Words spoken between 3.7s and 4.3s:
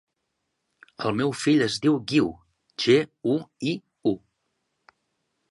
i, u.